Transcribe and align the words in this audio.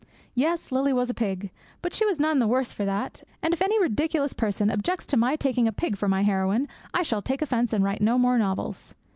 Yes, 0.33 0.71
Lily 0.71 0.93
was 0.93 1.11
a 1.11 1.13
pig, 1.13 1.51
but 1.83 1.93
she 1.93 2.07
was 2.07 2.19
none 2.19 2.39
the 2.39 2.47
worse 2.47 2.73
for 2.73 2.85
that; 2.85 3.21
and 3.43 3.53
if 3.53 3.61
any 3.61 3.79
ridiculous 3.79 4.33
person 4.33 4.71
objects 4.71 5.05
to 5.05 5.15
my 5.15 5.35
taking 5.35 5.67
a 5.67 5.71
pig 5.71 5.95
for 5.95 6.07
my 6.07 6.23
heroine, 6.23 6.67
I 6.91 7.03
shall 7.03 7.21
take 7.21 7.43
offence 7.43 7.71
and 7.71 7.83
write 7.83 8.01
no 8.01 8.17
more 8.17 8.39
novels. 8.39 8.95